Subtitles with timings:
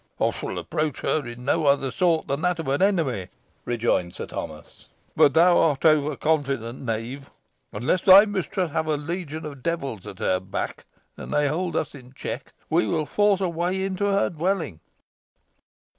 [0.19, 3.27] "I shall approach her in no other sort than that of an enemy,"
[3.65, 7.29] rejoined Sir Thomas; "but thou art over confident, knave.
[7.71, 10.87] Unless thy mistress have a legion of devils at her back,
[11.17, 14.79] and they hold us in check, we will force a way into her dwelling.